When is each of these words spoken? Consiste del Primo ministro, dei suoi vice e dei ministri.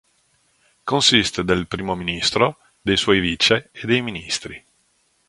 Consiste 0.83 1.43
del 1.43 1.67
Primo 1.67 1.93
ministro, 1.95 2.57
dei 2.81 2.97
suoi 2.97 3.19
vice 3.19 3.69
e 3.71 3.85
dei 3.85 4.01
ministri. 4.01 4.65